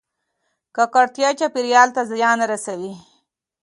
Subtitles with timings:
[0.75, 2.93] ککړتیا چاپیریال ته زیان رسوي